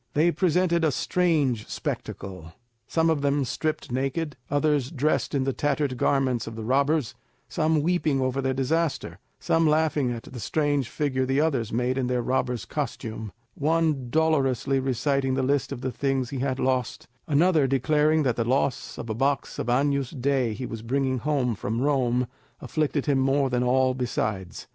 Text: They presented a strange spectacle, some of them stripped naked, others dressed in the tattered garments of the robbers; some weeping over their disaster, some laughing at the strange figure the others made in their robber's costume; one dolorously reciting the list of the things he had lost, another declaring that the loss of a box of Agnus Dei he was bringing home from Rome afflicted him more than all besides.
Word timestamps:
They 0.15 0.31
presented 0.31 0.83
a 0.83 0.91
strange 0.91 1.67
spectacle, 1.67 2.53
some 2.87 3.11
of 3.11 3.21
them 3.21 3.45
stripped 3.45 3.91
naked, 3.91 4.35
others 4.49 4.89
dressed 4.89 5.35
in 5.35 5.43
the 5.43 5.53
tattered 5.53 5.95
garments 5.95 6.47
of 6.47 6.55
the 6.55 6.63
robbers; 6.63 7.13
some 7.47 7.83
weeping 7.83 8.19
over 8.19 8.41
their 8.41 8.55
disaster, 8.55 9.19
some 9.39 9.69
laughing 9.69 10.11
at 10.11 10.23
the 10.23 10.39
strange 10.39 10.89
figure 10.89 11.23
the 11.27 11.39
others 11.39 11.71
made 11.71 11.99
in 11.99 12.07
their 12.07 12.23
robber's 12.23 12.65
costume; 12.65 13.31
one 13.53 14.09
dolorously 14.09 14.79
reciting 14.79 15.35
the 15.35 15.43
list 15.43 15.71
of 15.71 15.81
the 15.81 15.91
things 15.91 16.31
he 16.31 16.39
had 16.39 16.57
lost, 16.57 17.07
another 17.27 17.67
declaring 17.67 18.23
that 18.23 18.37
the 18.37 18.43
loss 18.43 18.97
of 18.97 19.07
a 19.07 19.13
box 19.13 19.59
of 19.59 19.69
Agnus 19.69 20.09
Dei 20.09 20.53
he 20.53 20.65
was 20.65 20.81
bringing 20.81 21.19
home 21.19 21.53
from 21.53 21.79
Rome 21.79 22.25
afflicted 22.59 23.05
him 23.05 23.19
more 23.19 23.51
than 23.51 23.61
all 23.61 23.93
besides. 23.93 24.65